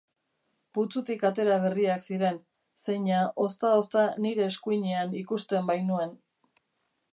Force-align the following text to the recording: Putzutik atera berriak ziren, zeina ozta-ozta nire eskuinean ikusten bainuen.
Putzutik 0.77 1.25
atera 1.29 1.57
berriak 1.65 2.01
ziren, 2.13 2.39
zeina 2.87 3.21
ozta-ozta 3.45 4.07
nire 4.27 4.47
eskuinean 4.53 5.15
ikusten 5.23 5.71
bainuen. 5.73 6.17